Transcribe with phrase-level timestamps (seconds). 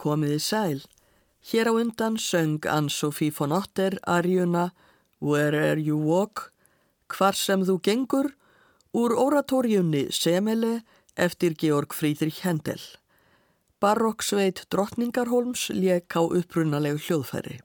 [0.00, 0.78] Komiði sæl.
[1.44, 4.70] Hér á undan söng Ann-Sophie von Otter arjuna
[5.20, 6.52] Where You Walk,
[7.12, 8.30] Hvar sem þú gengur,
[8.96, 10.80] úr oratorjunni Semele
[11.16, 12.80] eftir Georg Friedrich Händel.
[13.80, 17.60] Barokksveit Drottningarholms lék á upprunalegu hljóðfæri.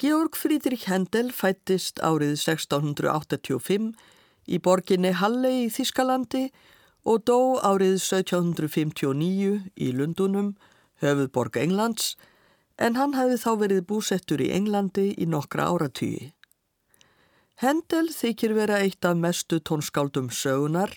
[0.00, 3.94] Georg Friedrich Händel fættist árið 1685
[4.48, 6.68] í borginni Halle í Þískalandi og
[7.04, 10.56] dó árið 1759 í Lundunum,
[11.00, 12.16] höfuðborg Englands,
[12.76, 16.32] en hann hefði þá verið búsettur í Englandi í nokkra áratýji.
[17.60, 20.94] Hendel þykir vera eitt af mestu tónskáldum sögunar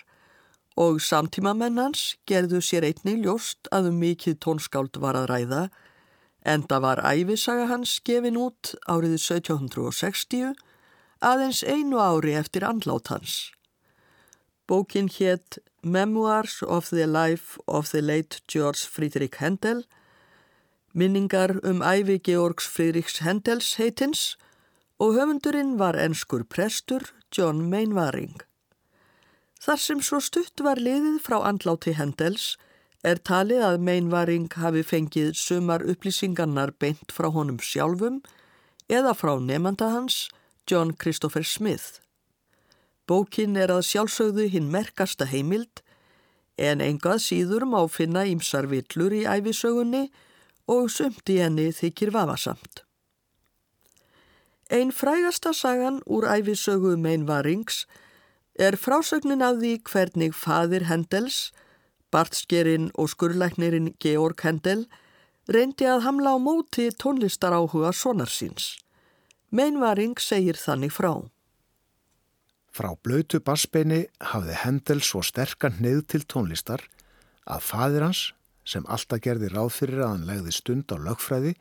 [0.80, 5.64] og samtímamennans gerðu sér einni ljóst að um mikið tónskáld var að ræða,
[6.44, 10.56] enda var æfisaga hans gefin út árið 1760
[11.24, 13.52] aðeins einu ári eftir andlát hans.
[14.66, 19.84] Bókin hétt Memoirs of the Life of the Late George Friedrich Handel,
[20.92, 24.36] minningar um æfi Georgs Friedrichs Handels heitins
[24.96, 27.04] og höfundurinn var enskur prestur
[27.36, 28.40] John Mainwaring.
[29.60, 32.54] Þar sem svo stutt var liðið frá andláti Handels
[33.04, 38.22] er talið að Mainwaring hafi fengið sumar upplýsingarnar beint frá honum sjálfum
[38.88, 40.30] eða frá nefnda hans
[40.64, 42.03] John Christopher Smith.
[43.06, 45.82] Bókin er að sjálfsögðu hinn merkasta heimild
[46.56, 50.06] en engað síður má finna ímsar villur í æfisögunni
[50.70, 52.84] og sumt í henni þykir vafasamt.
[54.72, 57.84] Einn frægasta sagan úr æfisögu Mainvarings
[58.54, 61.52] er frásögnin af því hvernig fadir Hendels,
[62.10, 64.86] Bartskerinn og skurlæknirinn Georg Hendel
[65.50, 68.78] reyndi að hamla á móti tónlistar áhuga sonarsins.
[69.50, 71.33] Mainvaring segir þannig frá.
[72.74, 74.00] Frá blötu bassbeini
[74.32, 76.82] hafði Hendel svo sterkan neyð til tónlistar
[77.46, 78.22] að fadir hans,
[78.66, 81.52] sem alltaf gerði ráð fyrir að hann legði stund á lögfræði,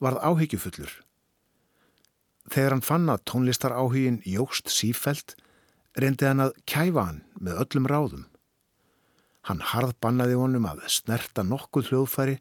[0.00, 0.94] varð áhyggjufullur.
[2.48, 5.36] Þegar hann fann að tónlistar áhugin jógst sífelt,
[6.00, 8.24] reyndi hann að kæfa hann með öllum ráðum.
[9.44, 12.38] Hann harð bannaði honum að snerta nokkuð hljóðfæri,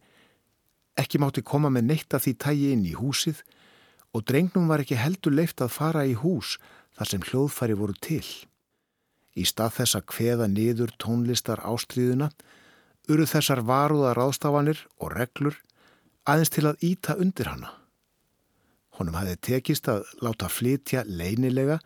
[0.95, 3.44] ekki mátti koma með neitt að því tægi inn í húsið
[4.15, 6.56] og drengnum var ekki heldur leift að fara í hús
[6.97, 8.25] þar sem hljóðfæri voru til.
[9.38, 12.31] Í stað þess að kveða niður tónlistar ástríðuna
[13.07, 15.59] eru þessar varuða ráðstafanir og reglur
[16.27, 17.69] aðeins til að íta undir hana.
[18.97, 21.77] Honum hafði tekist að láta flytja leinilega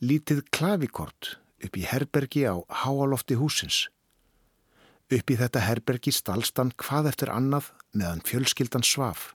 [0.00, 1.34] lítið klavikort
[1.64, 2.54] upp í herbergi á
[2.84, 3.88] háalofti húsins.
[5.10, 9.32] Upp í þetta herbergi stalstan hvað eftir annað meðan fjölskyldan svaf.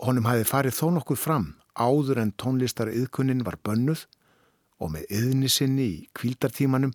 [0.00, 1.46] Honum hafði farið þó nokkuð fram
[1.76, 4.06] áður en tónlistar yðkunnin var bönnuð
[4.80, 6.94] og með yðni sinni í kvíldartímanum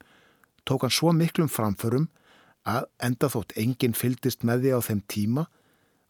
[0.67, 2.09] tók hann svo miklum framförum
[2.67, 5.47] að enda þótt enginn fyldist með því á þeim tíma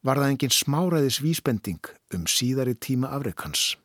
[0.04, 3.76] var það enginn smáraðis vísbending um síðari tíma afreikans.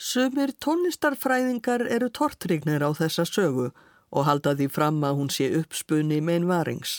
[0.00, 3.68] Sumir tónlistarfræðingar eru tortrygnir á þessa sögu
[4.10, 6.94] og halda því fram að hún sé uppspunni með einn varings.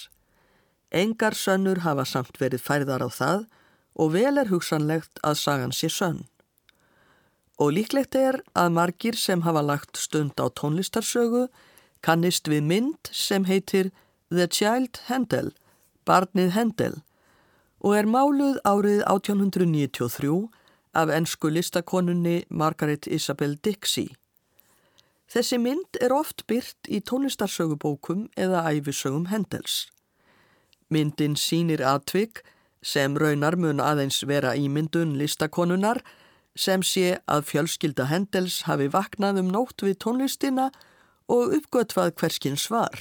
[0.91, 3.47] Engar sönnur hafa samt verið færðar á það
[3.95, 6.25] og vel er hugsanlegt að sagan sé sönn.
[7.61, 11.47] Og líklegt er að margir sem hafa lagt stund á tónlistarsögu
[12.01, 13.91] kannist við mynd sem heitir
[14.31, 15.51] The Child Handel,
[16.05, 17.01] Barnið Handel
[17.81, 20.49] og er máluð árið 1893
[20.93, 24.13] af ennsku listakonunni Margaret Isabel Dixie.
[25.31, 29.87] Þessi mynd er oft byrt í tónlistarsögubókum eða æfisögum Handels.
[30.91, 32.43] Myndin sínir atvik
[32.81, 36.01] sem raunar mun aðeins vera ímyndun listakonunar
[36.57, 40.71] sem sé að fjölskylda Hendels hafi vaknað um nótt við tónlistina
[41.31, 42.97] og uppgötvað hverskinn svar.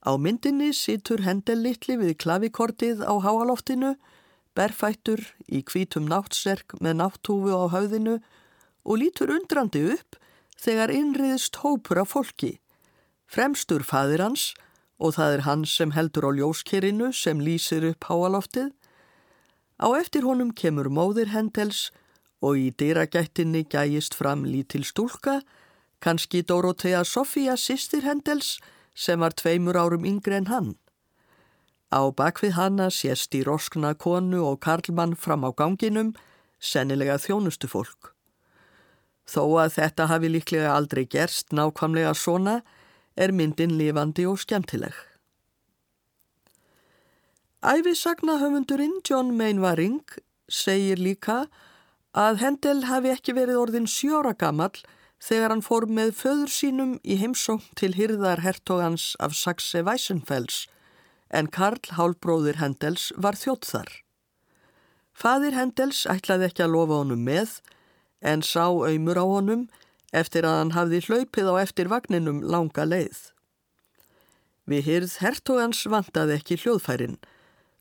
[0.00, 3.96] Á myndinni situr Hendel litli við klavikortið á háaloftinu,
[4.56, 8.16] berfættur í kvítum náttserk með nátthúfu á höfðinu
[8.86, 10.16] og lítur undrandi upp
[10.56, 12.56] þegar innriðst hópur af fólki.
[13.28, 14.54] Fremstur fadir hans
[15.00, 18.70] og það er hann sem heldur á ljóskirinu sem lýsir upp háaloftið.
[19.80, 21.88] Á eftir honum kemur móðir Hendels
[22.44, 25.40] og í dyragættinni gæjist fram lítil stúlka,
[26.04, 28.58] kannski Dorothea Sofía sýstir Hendels
[28.94, 30.70] sem var tveimur árum yngre en hann.
[31.90, 36.12] Á bakvið hanna sést í roskna konu og karlmann fram á ganginum,
[36.60, 38.12] sennilega þjónustu fólk.
[39.26, 42.60] Þó að þetta hafi líklega aldrei gerst nákvæmlega svona,
[43.16, 44.94] er myndin lifandi og skemmtileg.
[47.60, 50.00] Æfisagnahöfundurinn John Mainwaring
[50.48, 51.44] segir líka
[52.16, 54.72] að Hendel hafi ekki verið orðin sjóra gammal
[55.20, 60.64] þegar hann fór með föður sínum í heimsókn til hyrðar hertogans af Saxe Weissenfels
[61.30, 63.90] en Karl Hálbróðir Hendels var þjótt þar.
[65.12, 67.58] Fadir Hendels ætlaði ekki að lofa honum með
[68.24, 69.68] en sá auðmur á honum
[70.12, 73.30] eftir að hann hafði hlaupið á eftir vagninum langa leið.
[74.70, 77.16] Við hyrð hertogans vantaði ekki hljóðfærin,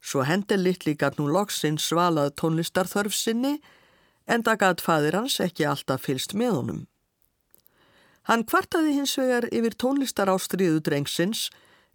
[0.01, 3.57] svo hendel litli gæt nú loksinn svalað tónlistarþörf sinni
[4.29, 6.81] en það gæt fadir hans ekki alltaf fylst með honum.
[8.29, 11.47] Hann kvartaði hins vegar yfir tónlistar ástriðu drengsins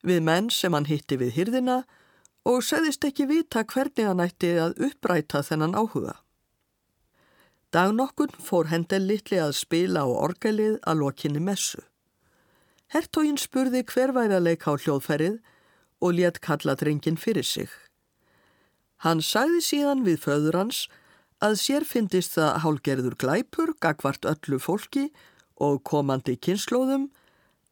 [0.02, 1.84] við menn sem hann hitti við hyrðina
[2.44, 6.18] og söðist ekki vita hvernig hann ætti að uppræta þennan áhuga.
[7.74, 11.80] Dagnokkun fór Hendel litli að spila á orgelið að lokinni messu.
[12.94, 15.40] Hertógin spurði hver væri að leika á hljóðferið
[15.98, 17.66] og létt kalla drengin fyrir sig.
[19.02, 20.84] Hann sagði síðan við föður hans
[21.42, 25.08] að sér fyndist það hálgerður glæpur, gagvart öllu fólki
[25.58, 27.10] og komandi kynnslóðum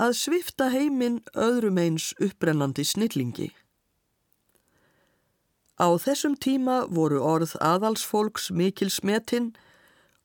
[0.03, 3.53] að svifta heiminn öðrum eins upprennandi snillingi.
[5.79, 9.53] Á þessum tíma voru orð aðalsfólks mikil smetinn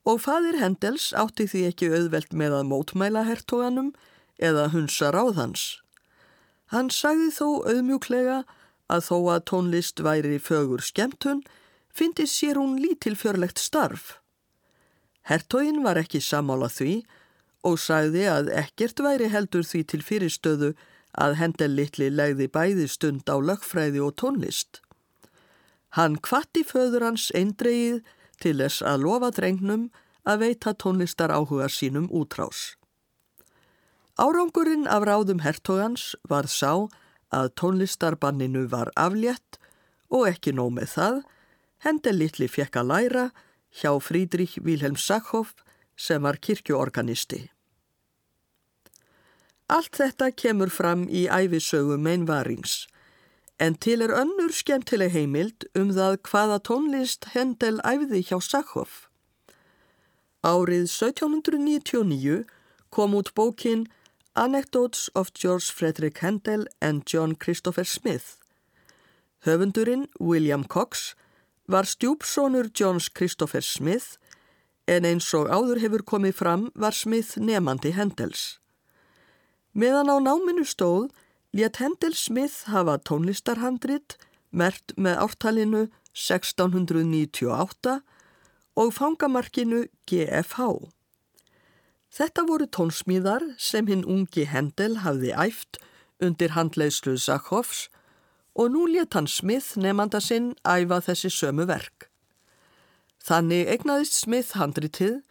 [0.08, 3.92] og fadir Hendels átti því ekki auðvelt með að mótmæla hertoganum
[4.40, 5.82] eða hunsa ráðhans.
[6.72, 8.38] Hann sagði þó auðmjúklega
[8.92, 11.44] að þó að tónlist væri fögur skemmtun,
[11.92, 14.18] fyndist sér hún lítilfjörlegt starf.
[15.28, 17.02] Hertógin var ekki samála því
[17.68, 20.74] og sagði að ekkert væri heldur því til fyrirstöðu
[21.18, 24.80] að Hendel litli legði bæði stund á lögfræði og tónlist.
[25.98, 28.04] Hann kvatti föður hans eindreið
[28.42, 29.88] til þess að lofa drengnum
[30.28, 32.76] að veita tónlistar áhuga sínum útrás.
[34.18, 36.90] Árangurinn af ráðum hertogans var sá
[37.30, 39.60] að tónlistarbanninu var aflétt
[40.10, 41.18] og ekki nóg með það,
[41.86, 43.26] Hendel litli fekk að læra
[43.78, 45.54] hjá Frídrik Vilhelm Sackhoff
[45.98, 47.44] sem var kirkjuorganisti.
[49.70, 52.88] Allt þetta kemur fram í æfisögu meinvarings,
[53.60, 59.08] en til er önnur skemmtileg heimild um það hvaða tónlist Hendel æfði hjá Sackhoff.
[60.46, 62.44] Árið 1799
[62.90, 63.88] kom út bókin
[64.36, 68.38] Anecdotes of George Frederick Handel and John Christopher Smith.
[69.46, 71.16] Höfundurinn William Cox
[71.68, 74.18] var stjúpsónur Johns Christopher Smith
[74.88, 78.60] en eins og áður hefur komið fram var Smith nefandi Handels.
[79.74, 81.10] Meðan á náminu stóð
[81.58, 84.18] létt Handel Smith hafa tónlistarhandrit
[84.50, 87.96] mert með ártalinu 1698
[88.78, 90.68] og fangamarkinu GFH.
[92.14, 95.82] Þetta voru tónsmíðar sem hinn ungi Hendel hafði æft
[96.22, 97.88] undir handleyslu Zakhovs
[98.54, 102.12] og nú let hann Smith nefnda sinn æfa þessi sömu verk.
[103.18, 105.24] Þannig egnaðist Smith handritið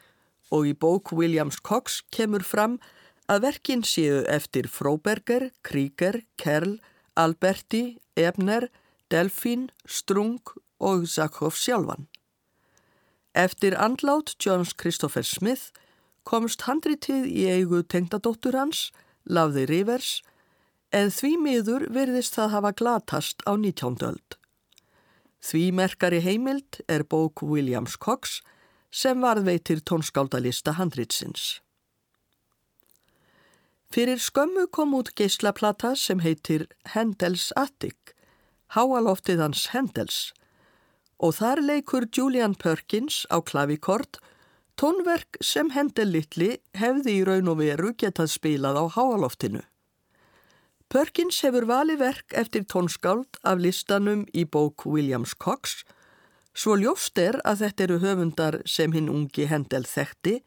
[0.51, 2.96] og í bók Williams Cox kemur fram að
[3.29, 6.79] verkin séu eftir Fróberger, Krieger, Kerl,
[7.17, 8.69] Alberti, Ebner,
[9.11, 10.41] Delfín, Strung
[10.79, 12.07] og Zakhov sjálfan.
[13.35, 15.73] Eftir andlát Johns Christopher Smith
[16.25, 18.91] komst handritið í eigu tengdadóttur hans,
[19.27, 20.23] Lafði Rivers,
[20.95, 23.99] en því miður virðist það hafa glatast á 19.
[24.07, 24.39] öld.
[25.43, 28.41] Því merkari heimild er bók Williams Cox
[28.91, 31.61] sem varðveitir tónskáldalista handritsins.
[33.97, 37.97] Fyrir skömmu kom út geyslaplata sem heitir Hendels Attic,
[38.77, 40.19] háaloftið hans Hendels,
[41.17, 44.19] og þar leikur Julian Perkins á klavikort
[44.77, 49.63] Tónverk sem Hendel litli hefði í raun og veru getað spilað á háaloftinu.
[50.93, 55.87] Perkins hefur valið verk eftir tónskáld af listanum í bók Williams Cox,
[56.53, 60.43] svo ljóst er að þetta eru höfundar sem hinn ungi Hendel þekkti,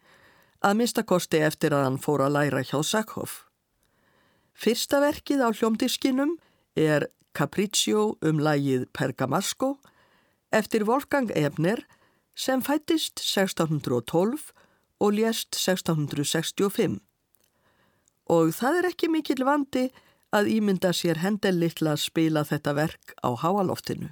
[0.66, 3.46] að minnstakosti eftir að hann fór að læra hjá Sackhoff.
[4.54, 6.36] Fyrsta verkið á hljómdiskinum
[6.75, 9.78] er Capriccio um lægið Pergamasco
[10.51, 11.86] eftir Wolfgang Ebner
[12.36, 14.51] sem fættist 1612
[15.00, 17.00] og lést 1665.
[18.30, 19.88] Og það er ekki mikil vandi
[20.36, 24.12] að ímynda sér hendel litla að spila þetta verk á háaloftinu.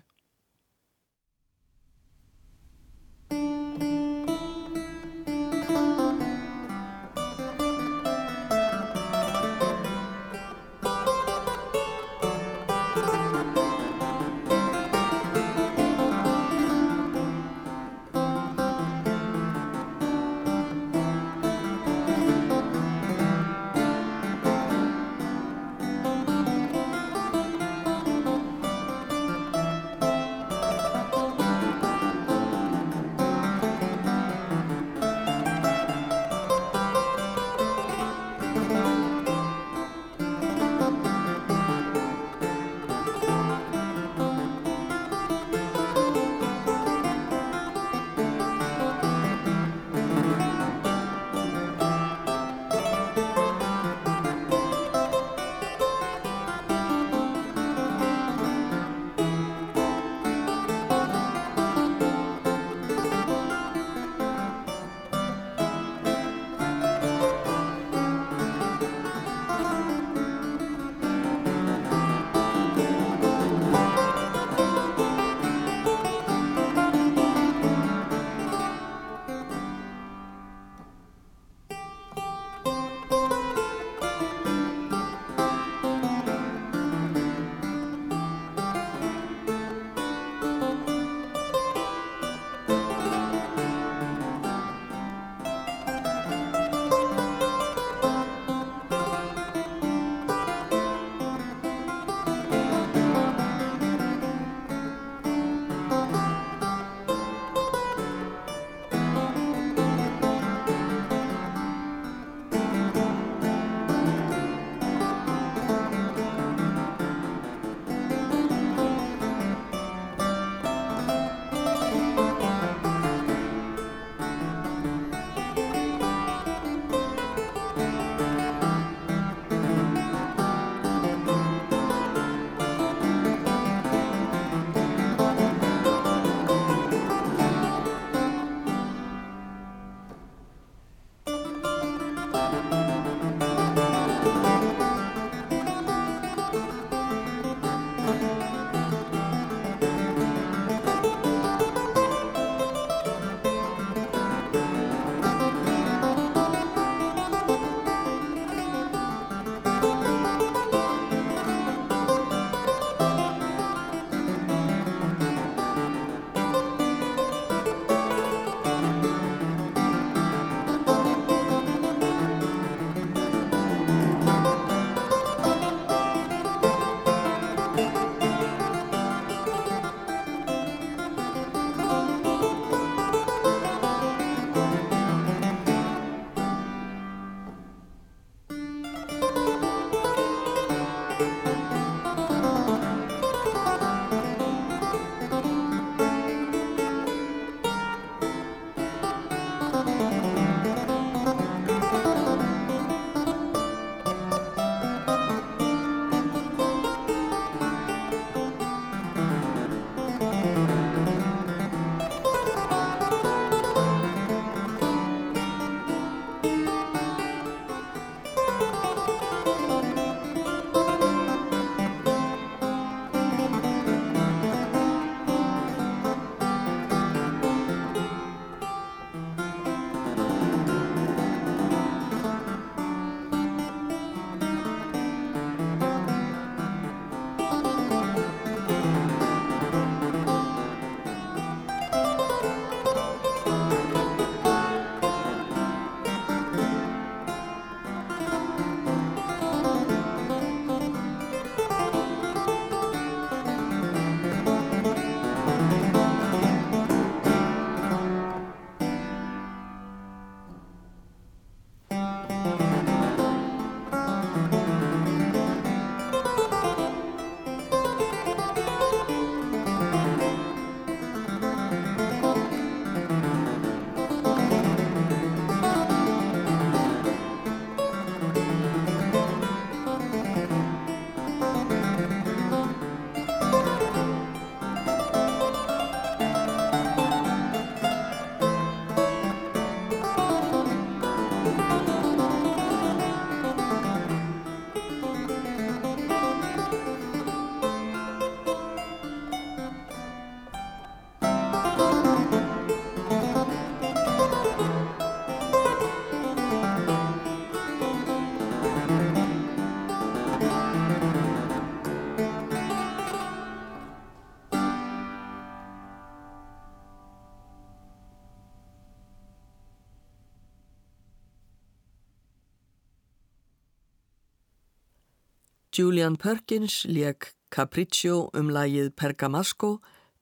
[325.77, 329.75] Julian Perkins leik Capriccio um lagið Pergamasco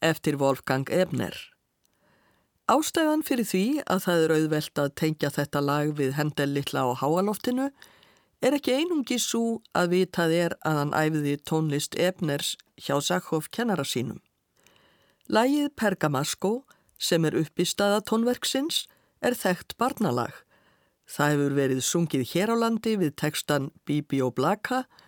[0.03, 1.31] eftir Wolfgang Ebner.
[2.67, 6.99] Ástæðan fyrir því að það er auðvelt að tengja þetta lag við hendel litla á
[6.99, 7.69] háaloftinu
[8.43, 13.87] er ekki einungi svo að vitað er að hann æfiði tónlist Ebners hjá Sakhoff kennara
[13.87, 14.19] sínum.
[15.31, 16.65] Lagið Pergamasco
[16.99, 18.89] sem er uppi staða tónverksins
[19.23, 20.35] er þekkt barnalag.
[21.07, 25.03] Það hefur verið sungið hér á landi við tekstan Bibi og Blaka og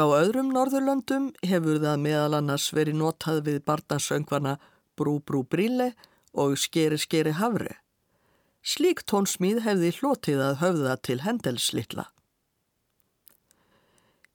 [0.00, 4.56] á öðrum norðurlöndum hefur það meðal annars verið notað við barnasöngvana
[4.96, 5.92] Brú Brú Brille
[6.32, 7.76] og Skeri Skeri Havre.
[8.64, 12.06] Slík tónsmíð hefði hlotið að höfða til hendelslittla.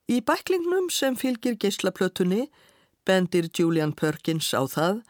[0.06, 2.46] Í bæklingnum sem fylgir geyslaplötunni
[3.04, 5.02] bendir Julian Perkins á það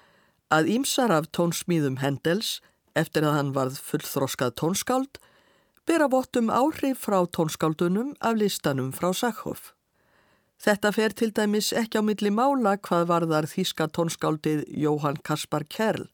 [0.49, 2.61] að ímsar af tónsmíðum hendels
[2.97, 5.21] eftir að hann varð fullþroskað tónskáld
[5.85, 9.75] bera vottum áhrif frá tónskáldunum af listanum frá Sakhoff.
[10.63, 16.05] Þetta fer til dæmis ekki á milli mála hvað varðar þýska tónskáldið Jóhann Kaspar Kerl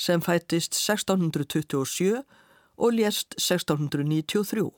[0.00, 2.22] sem fættist 1627
[2.76, 4.70] og lést 1693.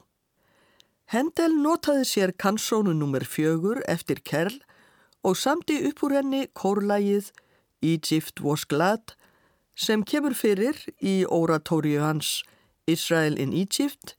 [1.15, 3.23] Hendel notaði sér kannsónu nr.
[3.23, 4.59] 4 eftir Kerl
[5.23, 7.31] og samti upp úr henni kórlægið
[7.83, 9.15] Egypt was glad
[9.79, 12.43] sem kemur fyrir í oratóriu hans
[12.91, 14.17] Israel in Egypt,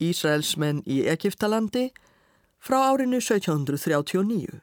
[0.00, 1.90] Ísraelsmenn í Egiptalandi
[2.58, 4.60] frá árinu 1739.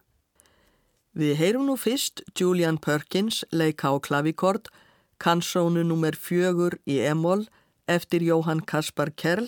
[1.16, 4.68] Við heyrum nú fyrst Julian Perkins leika á klavikord
[5.18, 6.16] kannsónu nr.
[6.16, 7.46] 4 í Emol
[7.88, 9.48] eftir Jóhann Kaspar Kerl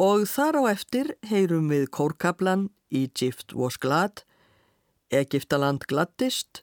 [0.00, 4.24] og þar á eftir heyrum við kórkablan Egypt was glad,
[5.10, 6.62] Egiptaland gladdist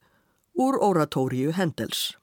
[0.57, 2.17] úr oratóriu Hendels.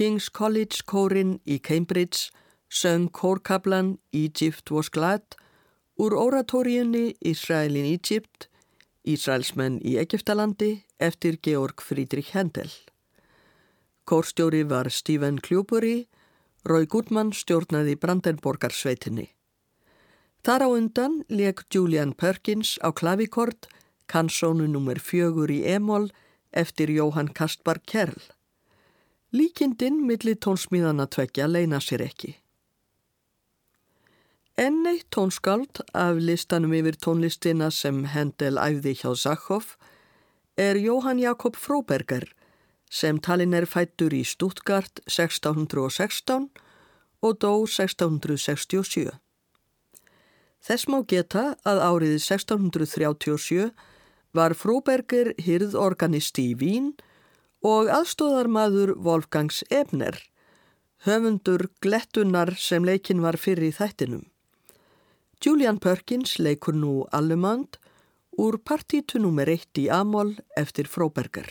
[0.00, 2.30] King's College kórin í Cambridge
[2.72, 5.36] söng kórkablan Egypt was glad
[6.00, 8.48] úr oratóriunni Israel in Egypt,
[9.04, 12.72] Ísraelsmenn í Egiptalandi eftir Georg Friedrich Händel.
[14.08, 16.08] Kórstjóri var Stephen Kljóburi,
[16.64, 19.28] Rói Gutmann stjórnaði Brandenborgarsveitinni.
[20.40, 23.68] Þar á undan leik Julian Perkins á klavikord
[24.08, 24.96] kansónu nr.
[24.96, 26.08] fjögur í Emol
[26.56, 28.39] eftir Jóhann Kastbar Kerl.
[29.30, 32.32] Líkindinn millir tónsmíðana tvekja leina sér ekki.
[34.58, 39.76] Enn eitt tónskáld af listanum yfir tónlistina sem Hendel æfði hjá Zachow
[40.58, 42.26] er Jóhann Jakob Fróberger
[42.90, 46.48] sem talin er fættur í Stuttgart 1616
[47.22, 49.14] og dó 1667.
[50.60, 53.70] Þess má geta að árið 1637
[54.34, 57.06] var Fróberger hyrðorganisti í Vín og
[57.92, 60.16] aðstóðarmaður Wolfgangs Ebner,
[61.04, 64.22] höfundur glettunar sem leikin var fyrir í þættinum.
[65.44, 67.76] Julian Perkins leikur nú Allemand
[68.40, 69.48] úr partítu nr.
[69.48, 71.48] 1 í Amol eftir Fróberger.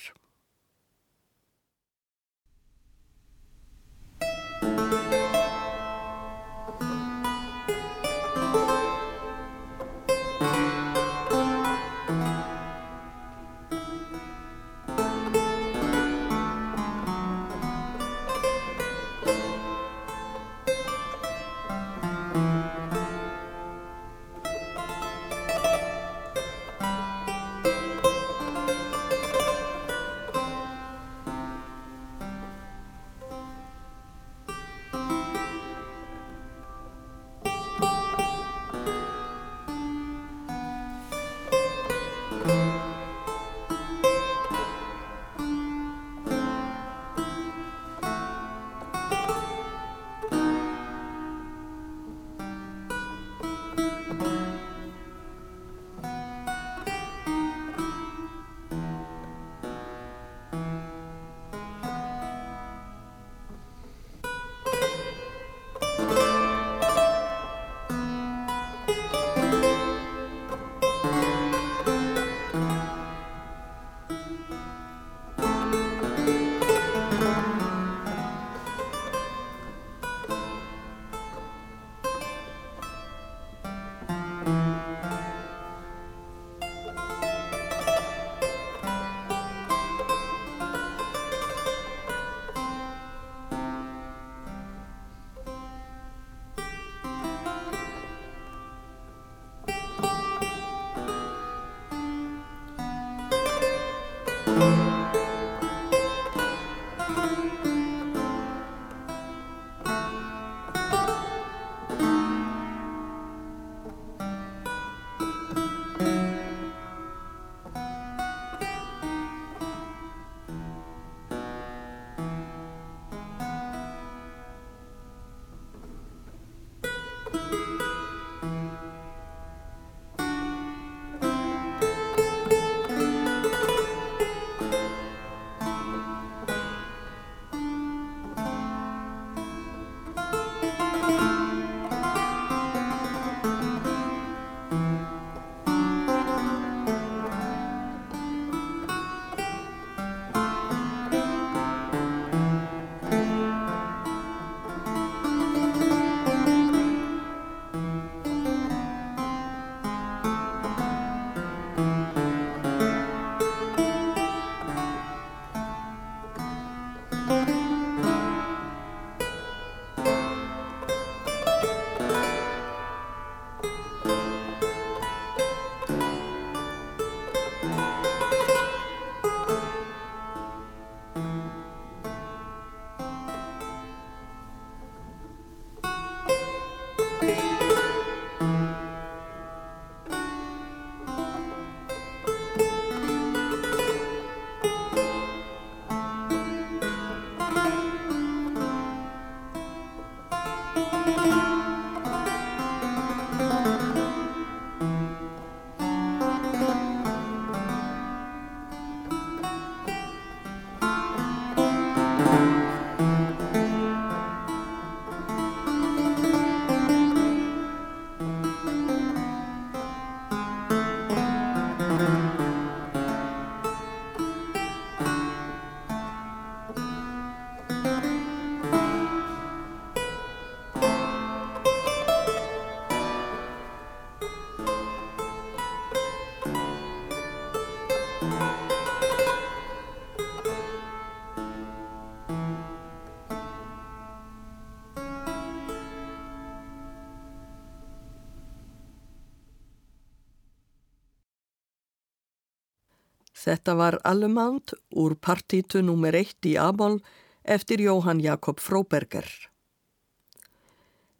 [253.49, 256.13] Þetta var Allemant úr partítu nr.
[256.13, 256.99] 1 í Amol
[257.41, 259.25] eftir Jóhann Jakob Fróberger.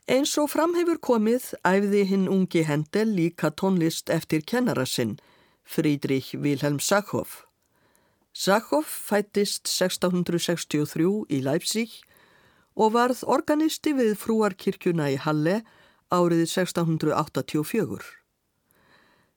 [0.06, 5.18] Eins og framhefur komið æfði hinn ungi Hendel líka tónlist eftir kennara sinn,
[5.66, 7.48] Frídrich Wilhelm Sackhoff.
[8.34, 11.98] Sackhoff fættist 1663 í Leipzig
[12.78, 15.64] og varð organisti við frúarkirkjuna í Halle
[16.14, 18.19] árið 1684.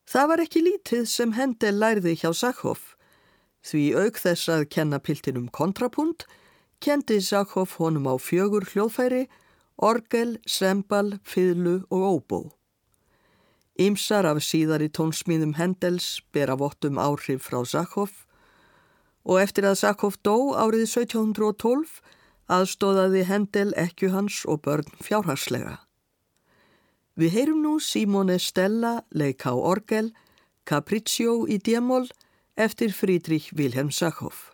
[0.08, 2.96] Það var ekki lítið sem Hendel lærði hjá Sackhoff,
[3.62, 6.26] því auk þess að kenna piltinum kontrapunt,
[6.82, 9.28] kendi Sackhoff honum á fjögur hljóðfæri,
[9.78, 12.40] orgel, sembal, fiðlu og óbó.
[13.80, 18.26] Ímsar af síðari tónsmýðum Hendels bera vottum áhrif frá Sackhoff
[19.24, 22.02] og eftir að Sackhoff dó árið 1712
[22.52, 25.78] aðstóðaði Hendel ekku hans og börn fjárhagslega.
[27.12, 30.12] Við heyrum nú Simone Stella leika á orgel,
[30.64, 32.08] Capriccio í démol
[32.56, 34.51] eftir Frídrich Wilhelm Sackhoff.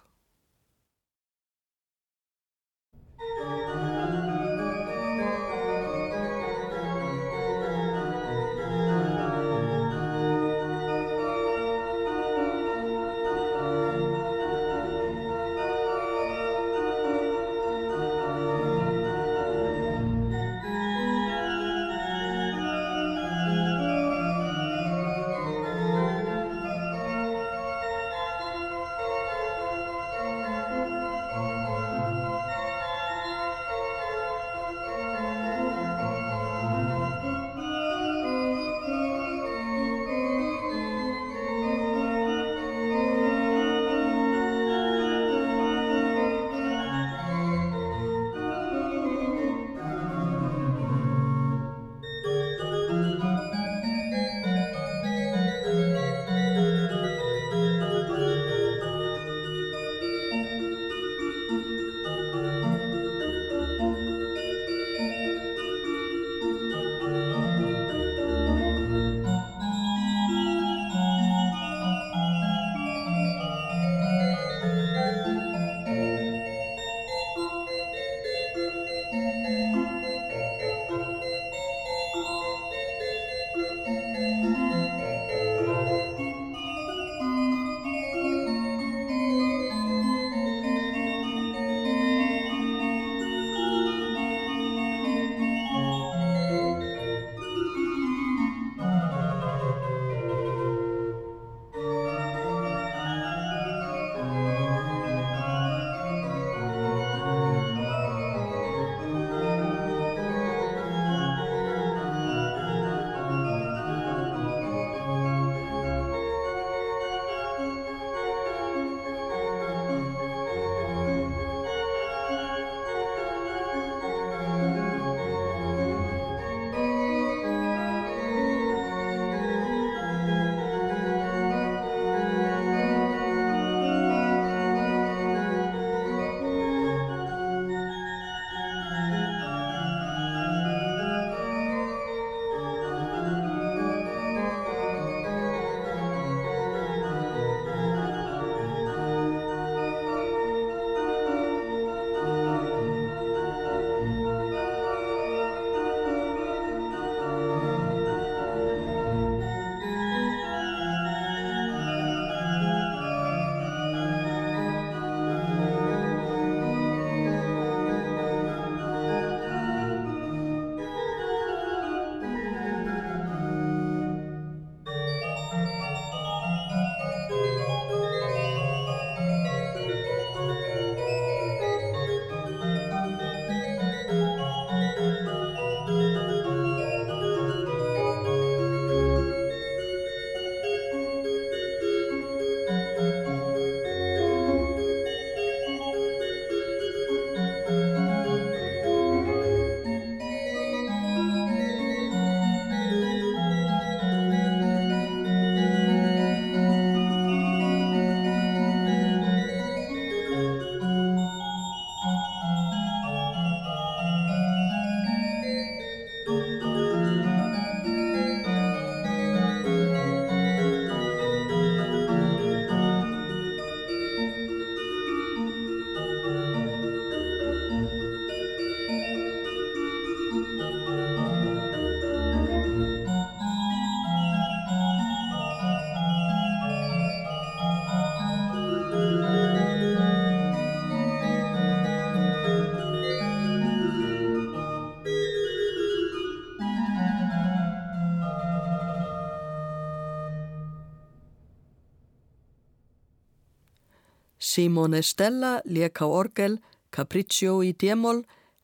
[254.49, 256.55] Simone Stella leka orgel
[256.91, 258.23] Capriccio í Démol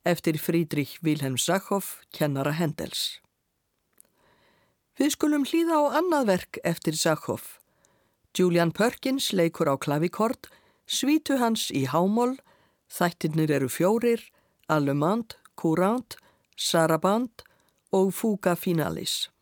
[0.08, 3.20] eftir Friedrich Wilhelm Sachow, kennara Hendels.
[4.96, 7.42] Við skulum hlýða á annað verk eftir Sachow.
[8.32, 10.48] Julian Perkins leikur á klavikord,
[10.88, 12.38] svítu hans í hámól,
[12.88, 14.24] þættirnir eru fjórir,
[14.72, 16.16] Allemand, Courant,
[16.56, 17.44] Saraband
[17.92, 19.33] og Fuga Finalis.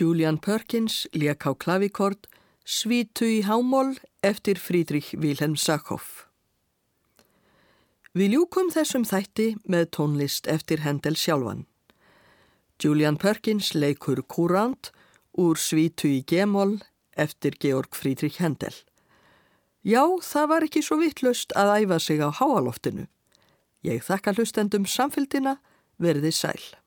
[0.00, 2.24] Julian Perkins lék á klavikord
[2.64, 6.24] Svítu í hámól eftir Frídrich Wilhelm Sakhoff.
[8.16, 11.66] Við ljúkum þessum þætti með tónlist eftir Hendel sjálfan.
[12.80, 14.88] Julian Perkins leikur Courant
[15.36, 16.78] úr Svítu í gemól
[17.12, 18.72] eftir Georg Frídrich Hendel.
[19.84, 23.04] Já, það var ekki svo vittlust að æfa sig á háaloftinu.
[23.84, 25.58] Ég þakka hlustendum samfélgina,
[26.00, 26.79] verði sæl.